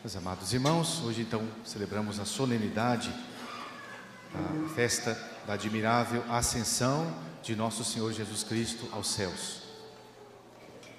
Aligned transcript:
Meus 0.00 0.14
amados 0.14 0.52
irmãos, 0.52 1.00
hoje 1.00 1.22
então 1.22 1.44
celebramos 1.64 2.20
a 2.20 2.24
solenidade, 2.24 3.12
a 4.32 4.68
festa 4.68 5.20
da 5.44 5.54
admirável 5.54 6.22
ascensão 6.30 7.12
de 7.42 7.56
nosso 7.56 7.82
Senhor 7.82 8.12
Jesus 8.12 8.44
Cristo 8.44 8.88
aos 8.92 9.08
céus. 9.08 9.62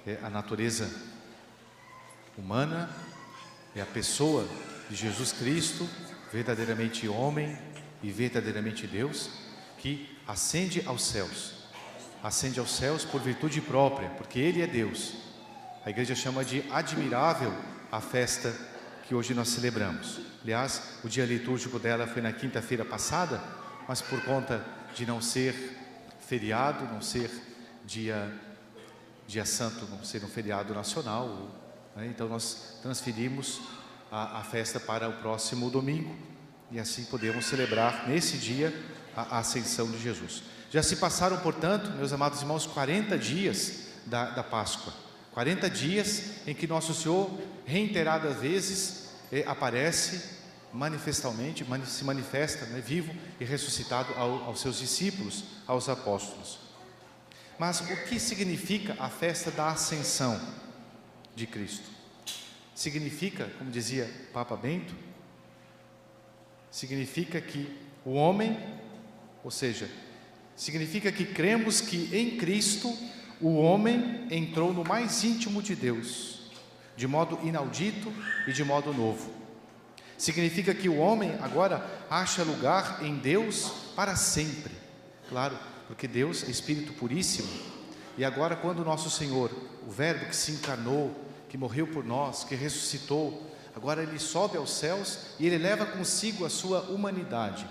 É 0.06 0.18
a 0.22 0.28
natureza 0.28 0.94
humana, 2.36 2.90
é 3.74 3.80
a 3.80 3.86
pessoa 3.86 4.46
de 4.90 4.96
Jesus 4.96 5.32
Cristo, 5.32 5.88
verdadeiramente 6.30 7.08
homem 7.08 7.58
e 8.02 8.10
verdadeiramente 8.10 8.86
Deus, 8.86 9.30
que 9.78 10.14
ascende 10.28 10.82
aos 10.84 11.06
céus. 11.06 11.54
Ascende 12.22 12.60
aos 12.60 12.70
céus 12.70 13.02
por 13.02 13.22
virtude 13.22 13.62
própria, 13.62 14.10
porque 14.10 14.38
Ele 14.38 14.60
é 14.60 14.66
Deus. 14.66 15.14
A 15.86 15.88
igreja 15.88 16.14
chama 16.14 16.44
de 16.44 16.62
admirável 16.70 17.50
a 17.90 17.98
festa 18.02 18.54
que 19.10 19.14
hoje 19.16 19.34
nós 19.34 19.48
celebramos. 19.48 20.20
Aliás, 20.40 20.82
o 21.02 21.08
dia 21.08 21.26
litúrgico 21.26 21.80
dela 21.80 22.06
foi 22.06 22.22
na 22.22 22.32
quinta-feira 22.32 22.84
passada, 22.84 23.42
mas 23.88 24.00
por 24.00 24.22
conta 24.22 24.64
de 24.94 25.04
não 25.04 25.20
ser 25.20 25.76
feriado, 26.28 26.84
não 26.84 27.02
ser 27.02 27.28
dia, 27.84 28.32
dia 29.26 29.44
santo, 29.44 29.84
não 29.86 30.04
ser 30.04 30.22
um 30.22 30.28
feriado 30.28 30.72
nacional, 30.72 31.50
né? 31.96 32.06
então 32.06 32.28
nós 32.28 32.78
transferimos 32.82 33.60
a, 34.12 34.38
a 34.38 34.44
festa 34.44 34.78
para 34.78 35.08
o 35.08 35.14
próximo 35.14 35.68
domingo 35.70 36.16
e 36.70 36.78
assim 36.78 37.02
podemos 37.06 37.46
celebrar 37.46 38.08
nesse 38.08 38.36
dia 38.36 38.72
a, 39.16 39.22
a 39.22 39.38
ascensão 39.40 39.90
de 39.90 40.00
Jesus. 40.00 40.44
Já 40.70 40.84
se 40.84 40.94
passaram, 40.94 41.36
portanto, 41.38 41.90
meus 41.96 42.12
amados 42.12 42.42
irmãos, 42.42 42.64
40 42.64 43.18
dias 43.18 43.88
da, 44.06 44.30
da 44.30 44.44
Páscoa. 44.44 44.92
40 45.32 45.68
dias 45.68 46.46
em 46.46 46.54
que 46.54 46.66
Nosso 46.66 46.94
Senhor, 46.94 47.28
reiteradas 47.70 48.36
vezes, 48.40 49.10
aparece 49.46 50.40
manifestalmente, 50.72 51.64
se 51.86 52.04
manifesta 52.04 52.66
né, 52.66 52.80
vivo 52.80 53.14
e 53.38 53.44
ressuscitado 53.44 54.12
ao, 54.14 54.44
aos 54.44 54.60
seus 54.60 54.78
discípulos, 54.78 55.44
aos 55.66 55.88
apóstolos. 55.88 56.58
Mas 57.58 57.80
o 57.80 57.84
que 58.08 58.18
significa 58.18 58.96
a 58.98 59.08
festa 59.08 59.50
da 59.50 59.68
ascensão 59.68 60.40
de 61.34 61.46
Cristo? 61.46 61.88
Significa, 62.74 63.50
como 63.58 63.70
dizia 63.70 64.10
Papa 64.32 64.56
Bento, 64.56 64.94
significa 66.70 67.40
que 67.40 67.76
o 68.04 68.12
homem, 68.12 68.58
ou 69.44 69.50
seja, 69.50 69.88
significa 70.56 71.12
que 71.12 71.24
cremos 71.24 71.80
que 71.80 72.08
em 72.16 72.36
Cristo 72.36 72.96
o 73.40 73.56
homem 73.56 74.26
entrou 74.30 74.72
no 74.72 74.84
mais 74.84 75.22
íntimo 75.24 75.62
de 75.62 75.74
Deus 75.74 76.39
de 77.00 77.08
modo 77.08 77.38
inaudito 77.42 78.12
e 78.46 78.52
de 78.52 78.62
modo 78.62 78.92
novo. 78.92 79.32
Significa 80.18 80.74
que 80.74 80.86
o 80.86 80.98
homem 80.98 81.34
agora 81.40 81.82
acha 82.10 82.42
lugar 82.42 83.02
em 83.02 83.16
Deus 83.16 83.72
para 83.96 84.14
sempre. 84.16 84.74
Claro, 85.26 85.58
porque 85.86 86.06
Deus 86.06 86.44
é 86.44 86.50
Espírito 86.50 86.92
Puríssimo. 86.92 87.48
E 88.18 88.24
agora, 88.24 88.54
quando 88.54 88.80
o 88.80 88.84
nosso 88.84 89.08
Senhor, 89.08 89.50
o 89.88 89.90
Verbo 89.90 90.26
que 90.26 90.36
se 90.36 90.52
encarnou, 90.52 91.16
que 91.48 91.56
morreu 91.56 91.86
por 91.86 92.04
nós, 92.04 92.44
que 92.44 92.54
ressuscitou, 92.54 93.50
agora 93.74 94.02
ele 94.02 94.18
sobe 94.18 94.58
aos 94.58 94.70
céus 94.70 95.20
e 95.38 95.46
ele 95.46 95.56
leva 95.56 95.86
consigo 95.86 96.44
a 96.44 96.50
sua 96.50 96.82
humanidade. 96.82 97.66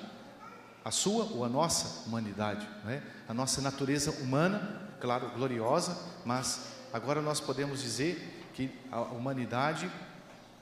A 0.83 0.89
sua 0.89 1.25
ou 1.25 1.45
a 1.45 1.50
nossa 1.50 2.09
humanidade, 2.09 2.67
é? 2.88 3.00
a 3.27 3.33
nossa 3.33 3.61
natureza 3.61 4.09
humana, 4.23 4.89
claro, 5.00 5.30
gloriosa, 5.35 5.95
mas 6.25 6.61
agora 6.91 7.22
nós 7.22 7.39
podemos 7.39 7.83
dizer 7.83 8.39
que 8.53 8.72
a 8.92 9.02
humanidade 9.02 9.89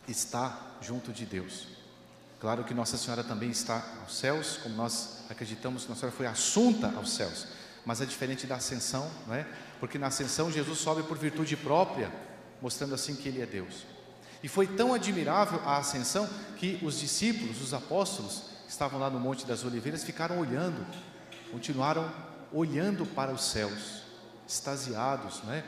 está 0.07 0.75
junto 0.81 1.11
de 1.11 1.25
Deus. 1.25 1.67
Claro 2.39 2.63
que 2.63 2.73
Nossa 2.73 2.97
Senhora 2.97 3.23
também 3.23 3.49
está 3.49 3.83
aos 4.01 4.15
céus, 4.17 4.59
como 4.61 4.75
nós 4.75 5.25
acreditamos 5.29 5.87
Nossa 5.87 6.01
Senhora 6.01 6.15
foi 6.15 6.27
assunta 6.27 6.93
aos 6.95 7.11
céus, 7.11 7.47
mas 7.85 7.99
é 7.99 8.05
diferente 8.05 8.45
da 8.45 8.55
ascensão, 8.55 9.09
não 9.25 9.33
é? 9.33 9.47
Porque 9.79 9.97
na 9.97 10.07
ascensão 10.07 10.51
Jesus 10.51 10.79
sobe 10.79 11.03
por 11.03 11.17
virtude 11.17 11.57
própria, 11.57 12.11
mostrando 12.61 12.93
assim 12.93 13.15
que 13.15 13.27
Ele 13.27 13.41
é 13.41 13.45
Deus. 13.45 13.85
E 14.43 14.47
foi 14.47 14.67
tão 14.67 14.93
admirável 14.93 15.59
a 15.65 15.77
ascensão 15.77 16.29
que 16.57 16.79
os 16.83 16.99
discípulos, 16.99 17.61
os 17.61 17.73
apóstolos, 17.73 18.43
que 18.65 18.71
estavam 18.71 18.99
lá 18.99 19.09
no 19.09 19.19
Monte 19.19 19.45
das 19.45 19.63
Oliveiras, 19.63 20.03
ficaram 20.03 20.39
olhando, 20.39 20.85
continuaram 21.51 22.11
olhando 22.53 23.05
para 23.05 23.31
os 23.31 23.45
céus, 23.45 24.03
extasiados, 24.47 25.41
não 25.43 25.53
é? 25.53 25.63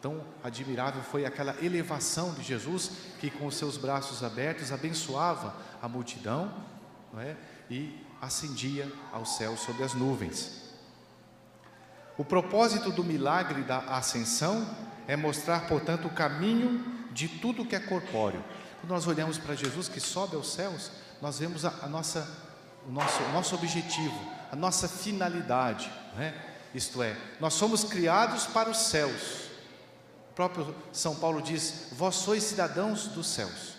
Tão 0.00 0.24
admirável 0.44 1.02
foi 1.02 1.26
aquela 1.26 1.56
elevação 1.60 2.32
de 2.34 2.42
Jesus 2.42 2.90
que, 3.18 3.30
com 3.30 3.46
os 3.46 3.56
seus 3.56 3.76
braços 3.76 4.22
abertos, 4.22 4.70
abençoava 4.70 5.56
a 5.82 5.88
multidão 5.88 6.54
é? 7.18 7.34
e 7.68 8.00
ascendia 8.20 8.90
ao 9.12 9.26
céu 9.26 9.56
sobre 9.56 9.82
as 9.82 9.94
nuvens. 9.94 10.68
O 12.16 12.24
propósito 12.24 12.92
do 12.92 13.02
milagre 13.02 13.62
da 13.62 13.78
ascensão 13.78 14.68
é 15.08 15.16
mostrar, 15.16 15.66
portanto, 15.66 16.06
o 16.06 16.14
caminho 16.14 16.84
de 17.12 17.26
tudo 17.26 17.64
que 17.64 17.74
é 17.74 17.80
corpóreo. 17.80 18.44
Quando 18.80 18.90
nós 18.90 19.06
olhamos 19.06 19.36
para 19.36 19.56
Jesus 19.56 19.88
que 19.88 19.98
sobe 19.98 20.36
aos 20.36 20.52
céus, 20.52 20.92
nós 21.20 21.40
vemos 21.40 21.64
a, 21.64 21.72
a 21.82 21.88
nossa, 21.88 22.28
o, 22.86 22.92
nosso, 22.92 23.20
nosso 23.32 23.54
objetivo, 23.56 24.32
a 24.52 24.54
nossa 24.54 24.86
finalidade. 24.86 25.90
É? 26.16 26.34
Isto 26.72 27.02
é, 27.02 27.16
nós 27.40 27.54
somos 27.54 27.82
criados 27.82 28.46
para 28.46 28.70
os 28.70 28.78
céus 28.78 29.47
próprio 30.38 30.72
São 30.92 31.16
Paulo 31.16 31.42
diz: 31.42 31.88
Vós 31.90 32.14
sois 32.14 32.44
cidadãos 32.44 33.08
dos 33.08 33.26
céus. 33.26 33.74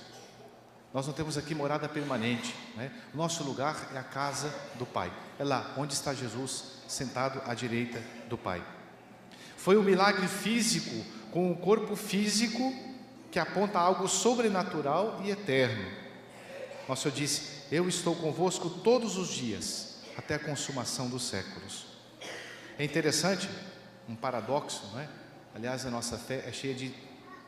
Nós 0.94 1.08
não 1.08 1.14
temos 1.14 1.38
aqui 1.38 1.56
morada 1.56 1.88
permanente. 1.88 2.54
Né? 2.76 2.92
O 3.14 3.18
nosso 3.18 3.46
lugar 3.46 3.92
é 3.96 3.98
a 3.98 4.04
casa 4.04 4.54
do 4.76 4.86
Pai. 4.86 5.10
É 5.40 5.44
lá 5.46 5.74
onde 5.78 5.94
está 5.94 6.14
Jesus, 6.14 6.82
sentado 6.86 7.42
à 7.46 7.54
direita 7.54 8.04
do 8.28 8.38
Pai. 8.38 8.62
Foi 9.56 9.78
um 9.78 9.84
milagre 9.84 10.28
físico, 10.28 11.06
com 11.32 11.50
um 11.50 11.56
corpo 11.56 11.96
físico 11.96 12.74
que 13.32 13.40
aponta 13.40 13.80
algo 13.80 14.10
sobrenatural 14.10 15.22
e 15.24 15.32
eterno. 15.32 15.90
Nosso 16.90 17.04
Senhor 17.04 17.16
disse: 17.16 17.64
Eu 17.72 17.88
estou 17.88 18.18
convosco 18.18 18.70
todos 18.70 19.18
os 19.18 19.30
dias, 19.30 20.02
até 20.18 20.36
a 20.36 20.40
consumação 20.40 21.08
dos 21.08 21.24
séculos. 21.24 21.86
É 22.78 22.84
interessante, 22.84 23.48
um 24.10 24.16
paradoxo, 24.16 24.86
não 24.92 25.00
é? 25.00 25.08
Aliás, 25.54 25.86
a 25.86 25.90
nossa 25.90 26.18
fé 26.18 26.44
é 26.48 26.52
cheia 26.52 26.74
de, 26.74 26.94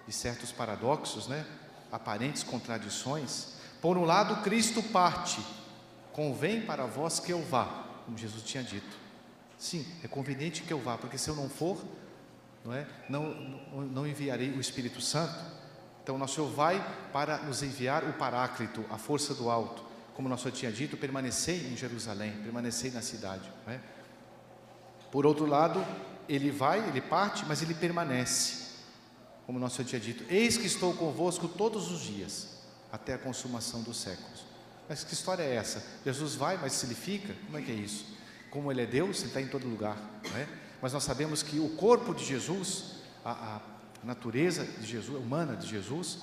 de 0.07 0.13
certos 0.13 0.51
paradoxos, 0.51 1.27
né? 1.27 1.45
aparentes 1.91 2.43
contradições. 2.43 3.53
Por 3.81 3.97
um 3.97 4.05
lado, 4.05 4.41
Cristo 4.43 4.81
parte, 4.81 5.41
convém 6.13 6.61
para 6.61 6.85
vós 6.85 7.19
que 7.19 7.31
eu 7.31 7.41
vá, 7.43 7.65
como 8.05 8.17
Jesus 8.17 8.43
tinha 8.43 8.63
dito. 8.63 8.97
Sim, 9.57 9.85
é 10.03 10.07
conveniente 10.07 10.63
que 10.63 10.73
eu 10.73 10.79
vá, 10.79 10.97
porque 10.97 11.17
se 11.17 11.29
eu 11.29 11.35
não 11.35 11.49
for, 11.49 11.83
não, 12.63 12.73
é? 12.73 12.87
não, 13.09 13.33
não 13.85 14.07
enviarei 14.07 14.51
o 14.51 14.59
Espírito 14.59 15.01
Santo. 15.01 15.35
Então, 16.03 16.17
nosso 16.17 16.35
Senhor 16.35 16.49
vai 16.49 16.83
para 17.13 17.37
nos 17.39 17.61
enviar 17.61 18.03
o 18.03 18.13
Paráclito, 18.13 18.83
a 18.89 18.97
força 18.97 19.35
do 19.35 19.49
alto. 19.49 19.83
Como 20.15 20.27
nosso 20.27 20.43
Senhor 20.43 20.55
tinha 20.55 20.71
dito, 20.71 20.97
permanecei 20.97 21.67
em 21.71 21.77
Jerusalém, 21.77 22.31
permanecei 22.43 22.91
na 22.91 23.01
cidade. 23.01 23.51
É? 23.67 23.79
Por 25.11 25.25
outro 25.25 25.45
lado, 25.45 25.85
ele 26.27 26.49
vai, 26.49 26.79
ele 26.87 27.01
parte, 27.01 27.45
mas 27.45 27.61
ele 27.61 27.73
permanece. 27.73 28.61
Como 29.45 29.59
nosso 29.59 29.75
Senhor 29.75 29.89
tinha 29.89 30.01
dito: 30.01 30.23
Eis 30.29 30.57
que 30.57 30.65
estou 30.65 30.93
convosco 30.93 31.47
todos 31.47 31.91
os 31.91 32.01
dias, 32.01 32.47
até 32.91 33.15
a 33.15 33.17
consumação 33.17 33.81
dos 33.81 33.97
séculos. 33.97 34.45
Mas 34.87 35.03
que 35.03 35.13
história 35.13 35.43
é 35.43 35.55
essa? 35.55 35.83
Jesus 36.05 36.35
vai, 36.35 36.57
mas 36.57 36.73
se 36.73 36.85
ele 36.85 36.95
fica? 36.95 37.33
Como 37.45 37.57
é 37.57 37.61
que 37.61 37.71
é 37.71 37.75
isso? 37.75 38.05
Como 38.49 38.71
ele 38.71 38.81
é 38.81 38.85
Deus, 38.85 39.19
ele 39.19 39.27
está 39.27 39.41
em 39.41 39.47
todo 39.47 39.67
lugar. 39.67 39.97
Não 40.29 40.37
é? 40.37 40.47
Mas 40.81 40.93
nós 40.93 41.03
sabemos 41.03 41.43
que 41.43 41.59
o 41.59 41.69
corpo 41.69 42.13
de 42.13 42.25
Jesus, 42.25 42.95
a, 43.23 43.31
a 43.31 43.61
natureza 44.03 44.65
de 44.65 44.87
Jesus, 44.87 45.17
humana 45.17 45.55
de 45.55 45.67
Jesus, 45.67 46.19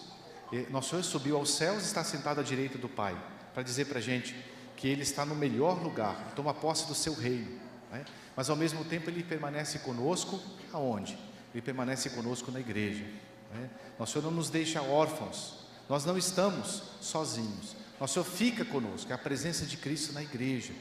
nosso 0.71 0.91
Senhor 0.91 1.03
subiu 1.03 1.37
aos 1.37 1.55
céus 1.55 1.83
e 1.83 1.87
está 1.87 2.03
sentado 2.03 2.41
à 2.41 2.43
direita 2.43 2.79
do 2.79 2.89
Pai, 2.89 3.17
para 3.55 3.63
dizer 3.63 3.87
para 3.87 3.99
a 3.99 4.03
gente 4.03 4.35
que 4.77 4.89
Ele 4.89 5.03
está 5.03 5.25
no 5.25 5.35
melhor 5.35 5.83
lugar, 5.83 6.33
toma 6.35 6.55
posse 6.55 6.87
do 6.87 6.95
seu 6.95 7.15
reino. 7.15 7.68
É? 7.93 8.05
mas 8.37 8.51
ao 8.51 8.57
mesmo 8.57 8.85
tempo 8.85 9.09
ele 9.09 9.23
permanece 9.23 9.79
conosco 9.79 10.41
aonde? 10.73 11.19
Ele 11.55 11.63
permanece 11.63 12.11
conosco 12.11 12.53
na 12.53 12.61
igreja. 12.61 13.05
Né? 13.53 13.71
Nosso 13.99 14.13
Senhor 14.13 14.25
não 14.27 14.31
nos 14.31 14.51
deixa 14.51 14.83
órfãos, 14.83 15.55
nós 15.89 16.05
não 16.05 16.19
estamos 16.19 16.83
sozinhos. 17.01 17.75
Nosso 17.99 18.15
Senhor 18.15 18.25
fica 18.25 18.65
conosco, 18.65 19.11
é 19.11 19.15
a 19.15 19.19
presença 19.19 19.65
de 19.65 19.77
Cristo 19.77 20.13
na 20.13 20.23
igreja, 20.23 20.73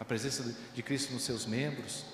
a 0.00 0.04
presença 0.04 0.54
de 0.74 0.82
Cristo 0.82 1.12
nos 1.12 1.22
seus 1.22 1.46
membros, 1.46 2.04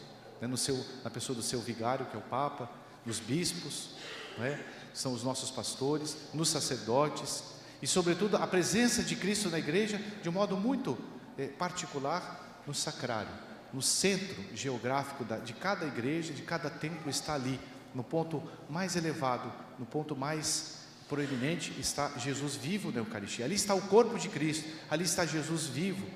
né? 0.41 0.47
no 0.47 0.59
seu, 0.59 0.85
na 1.03 1.11
pessoa 1.11 1.35
do 1.35 1.43
seu 1.43 1.61
vigário, 1.61 2.07
que 2.07 2.15
é 2.15 2.19
o 2.19 2.23
Papa, 2.23 2.71
nos 3.05 3.19
bispos, 3.19 3.91
né? 4.39 4.63
são 4.93 5.13
os 5.13 5.25
nossos 5.25 5.51
pastores, 5.51 6.17
nos 6.35 6.51
sacerdotes, 6.51 7.43
e 7.81 7.87
sobretudo 7.87 8.37
a 8.37 8.47
presença 8.47 9.03
de 9.03 9.17
Cristo 9.17 9.49
na 9.49 9.59
igreja 9.59 10.01
de 10.23 10.29
um 10.29 10.33
modo 10.33 10.57
muito 10.57 10.97
eh, 11.37 11.49
particular 11.49 12.63
no 12.67 12.75
sacrário 12.75 13.54
no 13.75 13.83
centro 13.83 14.43
geográfico 14.55 15.25
de 15.45 15.53
cada 15.53 15.85
igreja, 15.85 16.33
de 16.33 16.43
cada 16.43 16.71
templo, 16.71 17.11
está 17.11 17.35
ali, 17.35 17.59
no 17.93 18.05
ponto 18.05 18.41
mais 18.71 18.95
elevado, 18.95 19.53
no 19.79 19.85
ponto 19.85 20.15
mais 20.15 20.85
proeminente 21.09 21.75
está 21.79 22.11
Jesus 22.17 22.55
vivo 22.55 22.93
na 22.93 23.01
Eucaristia. 23.01 23.45
Ali 23.45 23.57
está 23.57 23.75
o 23.75 23.83
corpo 23.83 24.17
de 24.17 24.29
Cristo, 24.29 24.69
ali 24.89 25.05
está 25.05 25.27
Jesus 25.27 25.67
vivo 25.67 26.07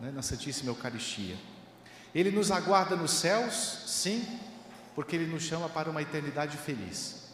né, 0.00 0.10
na 0.10 0.22
Santíssima 0.22 0.70
Eucaristia. 0.70 1.36
Ele 2.12 2.32
nos 2.32 2.50
aguarda 2.50 2.96
nos 2.96 3.12
céus, 3.12 3.84
sim, 3.86 4.26
porque 4.94 5.14
Ele 5.14 5.26
nos 5.26 5.44
chama 5.44 5.68
para 5.68 5.88
uma 5.88 6.02
eternidade 6.02 6.56
feliz. 6.56 7.28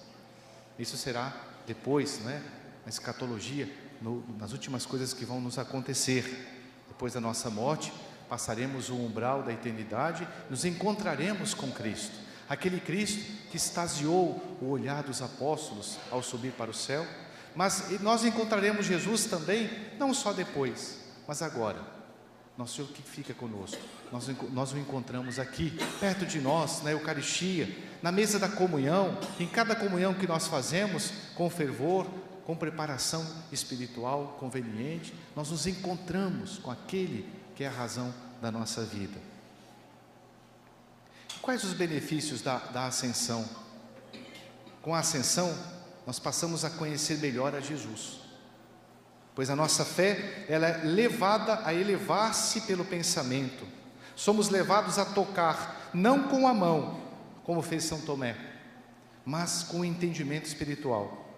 Isso 0.79 0.97
será 0.99 1.35
depois, 1.67 2.19
né, 2.21 2.43
na 2.85 2.91
escatologia, 2.91 3.73
no, 4.03 4.23
nas 4.39 4.53
últimas 4.53 4.85
coisas 4.85 5.15
que 5.15 5.25
vão 5.25 5.41
nos 5.41 5.59
acontecer. 5.59 6.51
Depois 6.89 7.15
da 7.15 7.21
nossa 7.21 7.49
morte, 7.49 7.93
passaremos 8.29 8.89
o 8.89 8.97
umbral 8.97 9.43
da 9.43 9.53
eternidade, 9.53 10.27
nos 10.51 10.65
encontraremos 10.65 11.55
com 11.55 11.71
Cristo. 11.71 12.15
Aquele 12.49 12.81
Cristo 12.81 13.23
que 13.51 13.57
extasiou 13.57 14.43
o 14.61 14.69
olhar 14.69 15.03
dos 15.03 15.23
apóstolos 15.23 15.99
ao 16.11 16.23
subir 16.23 16.53
para 16.53 16.71
o 16.71 16.75
céu, 16.75 17.07
mas 17.55 18.01
nós 18.01 18.25
encontraremos 18.25 18.87
Jesus 18.87 19.27
também, 19.27 19.71
não 19.99 20.13
só 20.13 20.33
depois, 20.33 20.99
mas 21.27 21.41
agora. 21.43 21.95
Nosso 22.57 22.77
Senhor 22.77 22.89
que 22.89 23.03
fica 23.03 23.35
conosco, 23.35 23.81
nós, 24.13 24.31
nós 24.53 24.73
o 24.73 24.79
encontramos 24.79 25.41
aqui, 25.41 25.77
perto 25.99 26.25
de 26.25 26.41
nós, 26.41 26.83
na 26.83 26.93
Eucaristia, 26.93 27.69
na 28.01 28.13
mesa 28.13 28.39
da 28.39 28.49
comunhão, 28.49 29.19
em 29.41 29.47
cada 29.47 29.75
comunhão 29.75 30.15
que 30.15 30.27
nós 30.27 30.47
fazemos 30.47 31.13
com 31.35 31.51
fervor, 31.51 32.07
com 32.45 32.55
preparação 32.55 33.27
espiritual 33.51 34.37
conveniente, 34.39 35.15
nós 35.35 35.51
nos 35.51 35.67
encontramos 35.67 36.59
com 36.59 36.71
aquele 36.71 37.29
que 37.55 37.65
é 37.65 37.69
a 37.69 37.71
razão 37.71 38.13
da 38.41 38.51
nossa 38.51 38.83
vida. 38.83 39.19
Quais 41.41 41.63
os 41.63 41.75
benefícios 41.75 42.41
da, 42.41 42.59
da 42.59 42.87
ascensão? 42.87 43.49
Com 44.81 44.95
a 44.95 45.01
ascensão, 45.01 45.55
nós 46.07 46.19
passamos 46.19 46.65
a 46.65 46.71
conhecer 46.71 47.19
melhor 47.19 47.55
a 47.55 47.61
Jesus. 47.61 48.21
Pois 49.35 49.51
a 49.51 49.57
nossa 49.57 49.85
fé, 49.85 50.47
ela 50.49 50.67
é 50.67 50.85
levada 50.85 51.67
a 51.67 51.75
elevar-se 51.75 52.63
pelo 52.63 52.85
pensamento. 52.85 53.67
Somos 54.15 54.49
levados 54.49 54.99
a 54.99 55.05
tocar, 55.05 55.91
não 55.93 56.29
com 56.29 56.47
a 56.47 56.55
mão, 56.55 57.01
como 57.43 57.61
fez 57.63 57.85
São 57.85 58.01
Tomé, 58.01 58.37
mas 59.25 59.65
com 59.65 59.81
o 59.81 59.85
entendimento 59.85 60.47
espiritual. 60.47 61.37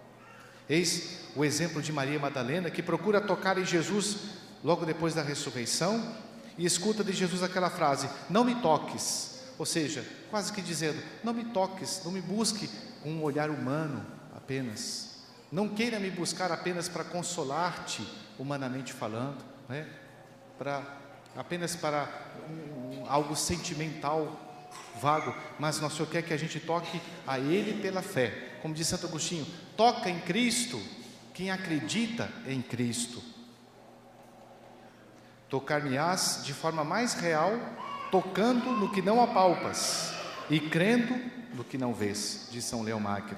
Eis 0.69 1.21
o 1.35 1.43
exemplo 1.43 1.81
de 1.81 1.91
Maria 1.91 2.19
Madalena, 2.19 2.69
que 2.69 2.83
procura 2.83 3.19
tocar 3.19 3.57
em 3.57 3.65
Jesus 3.65 4.17
logo 4.63 4.85
depois 4.85 5.13
da 5.13 5.21
ressurreição 5.21 6.15
e 6.57 6.65
escuta 6.65 7.03
de 7.03 7.13
Jesus 7.13 7.43
aquela 7.43 7.69
frase: 7.69 8.09
Não 8.29 8.43
me 8.43 8.55
toques. 8.55 9.37
Ou 9.57 9.65
seja, 9.65 10.05
quase 10.29 10.51
que 10.51 10.61
dizendo: 10.61 11.01
Não 11.23 11.33
me 11.33 11.45
toques, 11.45 12.01
não 12.03 12.11
me 12.11 12.21
busque 12.21 12.69
com 13.01 13.11
um 13.11 13.23
olhar 13.23 13.49
humano 13.49 14.05
apenas. 14.35 15.17
Não 15.51 15.69
queira 15.69 15.99
me 15.99 16.09
buscar 16.09 16.51
apenas 16.51 16.89
para 16.89 17.03
consolar-te, 17.03 18.05
humanamente 18.37 18.91
falando, 18.91 19.43
né? 19.69 19.87
para, 20.57 20.83
apenas 21.35 21.75
para 21.75 22.09
um, 22.49 23.05
algo 23.07 23.35
sentimental, 23.35 24.69
vago, 25.01 25.33
mas 25.57 25.79
nosso 25.79 25.97
Senhor 25.97 26.09
quer 26.09 26.21
que 26.23 26.33
a 26.33 26.37
gente 26.37 26.59
toque 26.59 27.01
a 27.25 27.39
Ele 27.39 27.81
pela 27.81 28.01
fé. 28.01 28.57
Como 28.61 28.73
diz 28.73 28.87
Santo 28.87 29.07
Agostinho, 29.07 29.47
toca 29.77 30.09
em 30.09 30.19
Cristo 30.19 30.81
quem 31.33 31.51
acredita 31.51 32.29
em 32.45 32.61
Cristo. 32.61 33.21
Tocar-me-ás 35.49 36.41
de 36.43 36.53
forma 36.53 36.83
mais 36.83 37.13
real, 37.13 37.53
tocando 38.11 38.71
no 38.71 38.91
que 38.91 39.01
não 39.01 39.21
apalpas 39.21 40.13
e 40.49 40.59
crendo 40.59 41.13
no 41.53 41.63
que 41.63 41.77
não 41.77 41.93
vês, 41.93 42.47
diz 42.51 42.65
São 42.65 42.83
Leão 42.83 42.99
Magno. 42.99 43.37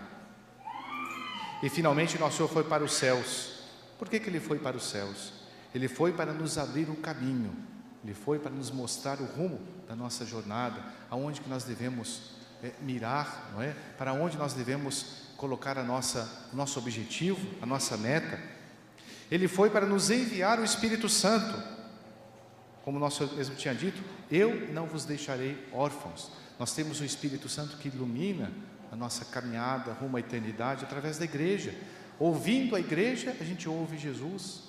E 1.61 1.69
finalmente 1.69 2.17
nosso 2.17 2.37
Senhor 2.37 2.49
foi 2.49 2.63
para 2.63 2.83
os 2.83 2.93
céus. 2.93 3.59
Por 3.97 4.07
que, 4.07 4.19
que 4.19 4.29
ele 4.29 4.39
foi 4.39 4.59
para 4.59 4.77
os 4.77 4.89
céus? 4.89 5.33
Ele 5.73 5.87
foi 5.87 6.13
para 6.13 6.33
nos 6.33 6.57
abrir 6.57 6.89
o 6.89 6.95
caminho, 6.95 7.55
ele 8.03 8.13
foi 8.13 8.39
para 8.39 8.51
nos 8.51 8.71
mostrar 8.71 9.19
o 9.19 9.25
rumo 9.25 9.59
da 9.87 9.95
nossa 9.95 10.25
jornada, 10.25 10.81
aonde 11.09 11.41
que 11.41 11.49
nós 11.49 11.63
devemos 11.63 12.31
é, 12.63 12.71
mirar, 12.81 13.51
não 13.53 13.61
é? 13.61 13.75
Para 13.97 14.13
onde 14.13 14.37
nós 14.37 14.53
devemos 14.53 15.27
colocar 15.37 15.77
a 15.77 15.83
nossa, 15.83 16.47
o 16.51 16.55
nosso 16.55 16.79
objetivo, 16.79 17.39
a 17.61 17.65
nossa 17.65 17.97
meta. 17.97 18.39
Ele 19.29 19.47
foi 19.47 19.69
para 19.69 19.85
nos 19.85 20.09
enviar 20.09 20.59
o 20.59 20.63
Espírito 20.63 21.07
Santo, 21.07 21.61
como 22.89 22.97
o 22.97 23.01
nosso 23.01 23.23
mesmo 23.35 23.53
tinha 23.53 23.75
dito, 23.75 24.01
eu 24.31 24.73
não 24.73 24.87
vos 24.87 25.05
deixarei 25.05 25.55
órfãos. 25.71 26.31
Nós 26.57 26.73
temos 26.73 26.99
o 26.99 27.05
Espírito 27.05 27.47
Santo 27.47 27.77
que 27.77 27.87
ilumina 27.87 28.51
a 28.91 28.95
nossa 28.95 29.23
caminhada 29.25 29.93
rumo 29.93 30.17
à 30.17 30.19
eternidade 30.19 30.85
através 30.85 31.19
da 31.19 31.23
igreja. 31.23 31.71
Ouvindo 32.17 32.75
a 32.75 32.79
igreja, 32.79 33.37
a 33.39 33.43
gente 33.43 33.69
ouve 33.69 33.95
Jesus. 33.95 34.61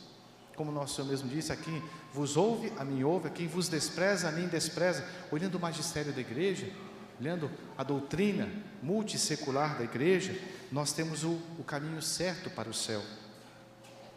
Como 0.54 0.70
nosso 0.70 0.96
Senhor 0.96 1.08
mesmo 1.08 1.30
disse, 1.30 1.50
a 1.50 1.56
quem 1.56 1.82
vos 2.12 2.36
ouve, 2.36 2.70
a 2.76 2.84
mim 2.84 3.02
ouve, 3.02 3.28
a 3.28 3.30
quem 3.30 3.46
vos 3.46 3.70
despreza, 3.70 4.28
a 4.28 4.32
mim 4.32 4.48
despreza. 4.48 5.02
Olhando 5.30 5.54
o 5.54 5.58
magistério 5.58 6.12
da 6.12 6.20
igreja, 6.20 6.70
olhando 7.18 7.50
a 7.78 7.82
doutrina 7.82 8.50
multissecular 8.82 9.78
da 9.78 9.84
igreja, 9.84 10.38
nós 10.70 10.92
temos 10.92 11.24
o, 11.24 11.40
o 11.58 11.64
caminho 11.64 12.02
certo 12.02 12.50
para 12.50 12.68
o 12.68 12.74
céu. 12.74 13.00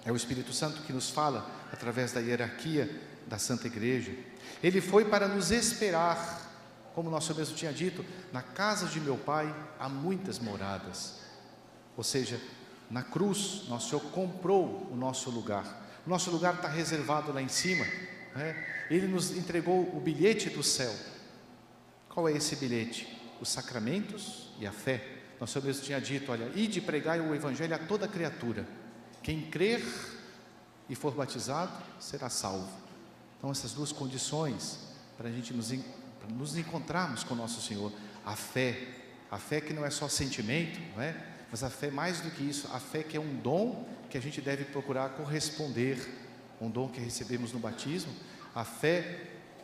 É 0.06 0.12
o 0.12 0.16
Espírito 0.16 0.52
Santo 0.52 0.82
que 0.82 0.94
nos 0.94 1.10
fala 1.10 1.50
através 1.72 2.12
da 2.12 2.20
hierarquia 2.20 2.90
da 3.28 3.38
Santa 3.38 3.68
Igreja. 3.68 4.12
Ele 4.62 4.82
foi 4.82 5.06
para 5.06 5.28
nos 5.28 5.52
esperar, 5.52 6.52
como 6.94 7.10
nosso 7.10 7.34
mesmo 7.34 7.56
tinha 7.56 7.72
dito, 7.72 8.06
na 8.32 8.42
casa 8.42 8.88
de 8.88 9.00
meu 9.00 9.18
Pai 9.18 9.54
há 9.80 9.88
muitas 9.88 10.40
moradas. 10.40 11.20
Ou 11.96 12.04
seja, 12.04 12.40
na 12.90 13.02
cruz, 13.02 13.64
nosso 13.70 13.90
Senhor 13.90 14.02
comprou 14.12 14.90
o 14.92 14.96
nosso 14.96 15.30
lugar. 15.30 15.82
O 16.06 16.10
nosso 16.10 16.30
lugar 16.32 16.56
está 16.56 16.68
reservado 16.68 17.32
lá 17.32 17.42
em 17.42 17.48
cima. 17.48 17.86
Né? 18.36 18.66
Ele 18.90 19.08
nos 19.08 19.32
entregou 19.32 19.96
o 19.96 20.00
bilhete 20.00 20.50
do 20.50 20.62
céu. 20.64 20.94
Qual 22.10 22.28
é 22.28 22.34
esse 22.34 22.58
bilhete? 22.58 23.20
Os 23.40 23.50
sacramentos 23.50 24.50
e 24.60 24.68
a 24.68 24.72
fé. 24.72 25.02
Nosso 25.40 25.54
Senhor 25.54 25.66
mesmo 25.66 25.84
tinha 25.84 26.00
dito: 26.00 26.32
olha, 26.32 26.52
ide 26.56 26.82
pregar 26.82 27.20
o 27.20 27.34
Evangelho 27.34 27.74
a 27.74 27.80
toda 27.80 28.08
criatura. 28.08 28.68
Quem 29.24 29.42
crer 29.42 29.82
e 30.90 30.96
for 30.96 31.14
batizado 31.14 31.72
será 32.00 32.30
salvo. 32.30 32.70
Então, 33.38 33.50
essas 33.50 33.72
duas 33.72 33.92
condições 33.92 34.80
para 35.18 35.30
a 35.30 35.32
gente 35.32 35.54
nos, 35.54 35.74
nos 36.30 36.58
encontrarmos 36.58 37.24
com 37.24 37.34
o 37.34 37.38
nosso 37.38 37.62
Senhor. 37.62 37.92
A 38.26 38.36
fé, 38.36 38.88
a 39.32 39.38
fé 39.38 39.62
que 39.62 39.74
não 39.74 39.86
é 39.86 39.90
só 39.90 40.08
sentimento, 40.08 40.80
não 40.96 41.02
é? 41.02 41.34
mas 41.50 41.64
a 41.64 41.70
fé 41.70 41.92
mais 41.92 42.20
do 42.20 42.32
que 42.32 42.44
isso, 42.44 42.68
a 42.74 42.80
fé 42.80 43.04
que 43.04 43.16
é 43.16 43.20
um 43.20 43.36
dom 43.36 43.88
que 44.10 44.18
a 44.18 44.22
gente 44.22 44.42
deve 44.42 44.66
procurar 44.66 45.10
corresponder, 45.10 46.00
um 46.60 46.70
dom 46.70 46.90
que 46.90 47.00
recebemos 47.00 47.54
no 47.54 47.60
batismo, 47.60 48.12
a 48.56 48.64
fé, 48.64 49.22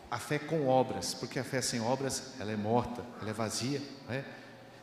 a 0.09 0.19
fé 0.19 0.37
com 0.37 0.67
obras, 0.67 1.13
porque 1.15 1.39
a 1.39 1.43
fé 1.43 1.61
sem 1.61 1.81
obras, 1.81 2.33
ela 2.39 2.51
é 2.51 2.55
morta, 2.55 3.03
ela 3.19 3.31
é 3.31 3.33
vazia, 3.33 3.81
não 4.07 4.13
é? 4.13 4.23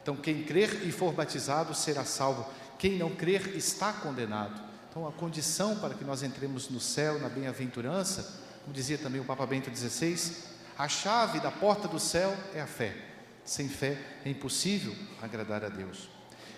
Então, 0.03 0.17
quem 0.17 0.43
crer 0.43 0.87
e 0.87 0.91
for 0.91 1.13
batizado 1.13 1.75
será 1.75 2.05
salvo, 2.05 2.45
quem 2.79 2.99
não 2.99 3.15
crer 3.15 3.57
está 3.57 3.93
condenado. 3.93 4.61
Então, 4.97 5.07
a 5.07 5.13
condição 5.13 5.77
para 5.77 5.93
que 5.93 6.03
nós 6.03 6.23
entremos 6.23 6.71
no 6.71 6.81
céu, 6.81 7.19
na 7.21 7.29
bem-aventurança, 7.29 8.41
como 8.63 8.73
dizia 8.73 8.97
também 8.97 9.21
o 9.21 9.27
Papa 9.27 9.45
Bento 9.45 9.69
XVI, 9.69 10.35
a 10.79 10.89
chave 10.89 11.39
da 11.39 11.51
porta 11.51 11.87
do 11.87 12.01
céu 12.01 12.35
é 12.55 12.63
a 12.63 12.67
fé. 12.67 12.97
Sem 13.45 13.69
fé 13.69 13.99
é 14.25 14.31
impossível 14.31 14.97
agradar 15.21 15.63
a 15.63 15.69
Deus. 15.69 16.09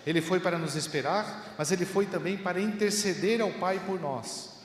Ele 0.07 0.21
foi 0.21 0.39
para 0.39 0.57
nos 0.57 0.77
esperar, 0.77 1.53
mas 1.57 1.73
ele 1.73 1.83
foi 1.83 2.05
também 2.05 2.37
para 2.37 2.61
interceder 2.61 3.41
ao 3.41 3.51
Pai 3.51 3.77
por 3.85 3.99
nós. 3.99 4.61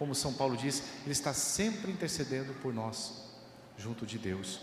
Como 0.00 0.12
São 0.12 0.32
Paulo 0.32 0.56
diz, 0.56 0.82
ele 1.04 1.12
está 1.12 1.32
sempre 1.32 1.92
intercedendo 1.92 2.54
por 2.54 2.74
nós, 2.74 3.22
junto 3.78 4.04
de 4.04 4.18
Deus. 4.18 4.58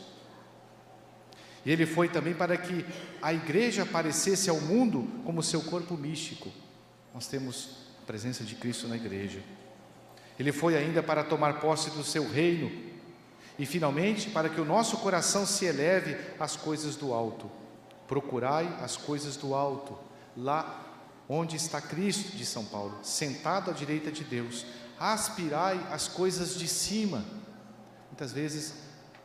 E 1.65 1.71
ele 1.71 1.85
foi 1.85 2.09
também 2.09 2.33
para 2.33 2.57
que 2.57 2.85
a 3.21 3.33
igreja 3.33 3.83
aparecesse 3.83 4.49
ao 4.49 4.59
mundo 4.59 5.09
como 5.23 5.41
seu 5.41 5.61
corpo 5.61 5.95
místico. 5.95 6.51
Nós 7.13 7.25
temos 7.25 7.83
a 8.03 8.05
presença 8.05 8.43
de 8.43 8.55
Cristo 8.55 8.87
na 8.87 8.97
igreja. 8.97 9.41
Ele 10.37 10.51
foi 10.51 10.75
ainda 10.75 11.01
para 11.01 11.23
tomar 11.23 11.61
posse 11.61 11.89
do 11.91 12.03
seu 12.03 12.29
reino 12.29 12.69
e, 13.57 13.65
finalmente, 13.65 14.29
para 14.29 14.49
que 14.49 14.59
o 14.59 14.65
nosso 14.65 14.97
coração 14.97 15.45
se 15.45 15.65
eleve 15.65 16.17
às 16.37 16.57
coisas 16.57 16.97
do 16.97 17.13
alto. 17.13 17.49
Procurai 18.07 18.67
as 18.81 18.97
coisas 18.97 19.37
do 19.37 19.55
alto, 19.55 19.97
lá 20.35 20.81
onde 21.29 21.55
está 21.55 21.79
Cristo, 21.79 22.35
de 22.35 22.45
São 22.45 22.65
Paulo, 22.65 22.99
sentado 23.03 23.71
à 23.71 23.73
direita 23.73 24.11
de 24.11 24.25
Deus. 24.25 24.65
Aspirai 24.99 25.79
as 25.89 26.07
coisas 26.07 26.55
de 26.59 26.67
cima. 26.67 27.23
Muitas 28.09 28.33
vezes, 28.33 28.73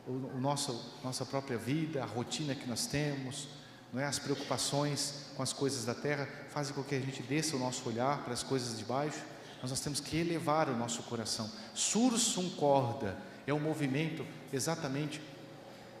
o, 0.07 0.39
nosso, 0.39 0.95
nossa 1.03 1.25
própria 1.25 1.57
vida, 1.57 2.01
a 2.01 2.05
rotina 2.05 2.55
que 2.55 2.67
nós 2.67 2.87
temos, 2.87 3.49
não 3.91 4.01
é? 4.01 4.05
as 4.05 4.19
preocupações 4.19 5.25
com 5.35 5.43
as 5.43 5.53
coisas 5.53 5.85
da 5.85 5.95
terra, 5.95 6.27
fazem 6.53 6.73
com 6.73 6.83
que 6.83 6.95
a 6.95 6.99
gente 6.99 7.23
desça 7.23 7.55
o 7.55 7.59
nosso 7.59 7.87
olhar 7.87 8.23
para 8.23 8.33
as 8.33 8.43
coisas 8.43 8.77
de 8.77 8.83
baixo 8.83 9.19
mas 9.61 9.71
nós 9.71 9.79
temos 9.81 9.99
que 9.99 10.17
elevar 10.17 10.69
o 10.69 10.75
nosso 10.75 11.03
coração. 11.03 11.49
Sursum 11.73 12.49
corda 12.51 13.17
é 13.45 13.53
um 13.53 13.59
movimento 13.59 14.25
exatamente 14.53 15.21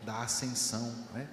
da 0.03 0.21
ascensão. 0.21 0.95
Né? 1.13 1.27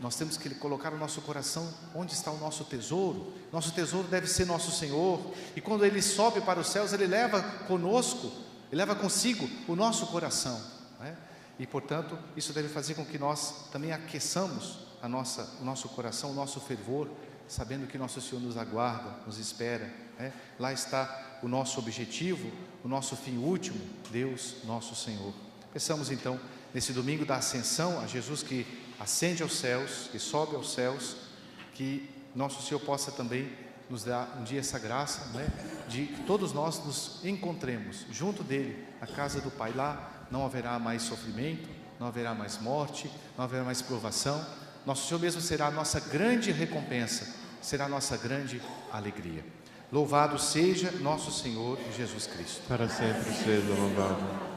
nós 0.00 0.16
temos 0.16 0.38
que 0.38 0.48
colocar 0.54 0.94
o 0.94 0.96
nosso 0.96 1.20
coração 1.20 1.70
onde 1.94 2.14
está 2.14 2.30
o 2.30 2.38
nosso 2.38 2.64
tesouro. 2.64 3.34
Nosso 3.52 3.70
tesouro 3.72 4.08
deve 4.08 4.26
ser 4.26 4.46
nosso 4.46 4.70
Senhor. 4.70 5.20
E 5.54 5.60
quando 5.60 5.84
Ele 5.84 6.00
sobe 6.00 6.40
para 6.40 6.58
os 6.58 6.68
céus, 6.68 6.94
Ele 6.94 7.06
leva 7.06 7.42
conosco, 7.66 8.32
Ele 8.72 8.78
leva 8.78 8.94
consigo 8.94 9.46
o 9.68 9.76
nosso 9.76 10.06
coração. 10.06 10.58
Né? 10.98 11.14
E 11.58 11.66
portanto, 11.66 12.18
isso 12.34 12.54
deve 12.54 12.68
fazer 12.68 12.94
com 12.94 13.04
que 13.04 13.18
nós 13.18 13.68
também 13.70 13.92
aqueçamos 13.92 14.78
a 15.02 15.08
nossa, 15.08 15.48
o 15.60 15.64
nosso 15.64 15.88
coração, 15.88 16.30
o 16.30 16.34
nosso 16.34 16.60
fervor, 16.60 17.08
sabendo 17.48 17.86
que 17.86 17.98
nosso 17.98 18.20
Senhor 18.20 18.40
nos 18.40 18.56
aguarda, 18.56 19.16
nos 19.26 19.38
espera. 19.38 19.90
Né? 20.18 20.32
Lá 20.58 20.72
está 20.72 21.38
o 21.42 21.48
nosso 21.48 21.78
objetivo, 21.78 22.50
o 22.84 22.88
nosso 22.88 23.16
fim 23.16 23.38
último, 23.38 23.80
Deus, 24.10 24.56
nosso 24.64 24.94
Senhor. 24.94 25.32
Peçamos 25.72 26.10
então, 26.10 26.38
nesse 26.74 26.92
domingo 26.92 27.24
da 27.24 27.36
ascensão, 27.36 28.00
a 28.00 28.06
Jesus 28.06 28.42
que 28.42 28.66
ascende 28.98 29.42
aos 29.42 29.56
céus, 29.56 30.08
que 30.12 30.18
sobe 30.18 30.54
aos 30.54 30.72
céus, 30.72 31.16
que 31.74 32.08
nosso 32.34 32.62
Senhor 32.62 32.80
possa 32.80 33.10
também 33.10 33.50
nos 33.88 34.04
dar 34.04 34.36
um 34.38 34.44
dia 34.44 34.60
essa 34.60 34.78
graça, 34.78 35.26
né, 35.36 35.48
de 35.88 36.06
que 36.06 36.22
todos 36.22 36.52
nós 36.52 36.84
nos 36.84 37.24
encontremos 37.24 38.06
junto 38.10 38.44
dele, 38.44 38.86
na 39.00 39.06
casa 39.06 39.40
do 39.40 39.50
Pai. 39.50 39.72
Lá 39.72 40.26
não 40.30 40.44
haverá 40.44 40.78
mais 40.78 41.02
sofrimento, 41.02 41.68
não 41.98 42.06
haverá 42.06 42.32
mais 42.32 42.58
morte, 42.58 43.10
não 43.36 43.44
haverá 43.44 43.64
mais 43.64 43.82
provação. 43.82 44.44
Nosso 44.86 45.06
Senhor 45.08 45.20
mesmo 45.20 45.40
será 45.40 45.66
a 45.66 45.70
nossa 45.70 46.00
grande 46.00 46.50
recompensa, 46.50 47.34
será 47.60 47.84
a 47.84 47.88
nossa 47.88 48.16
grande 48.16 48.60
alegria. 48.90 49.44
Louvado 49.92 50.38
seja 50.38 50.90
nosso 50.92 51.30
Senhor 51.32 51.78
Jesus 51.96 52.26
Cristo. 52.26 52.62
Para 52.68 52.88
sempre 52.88 53.32
seja 53.32 53.74
louvado. 53.74 54.49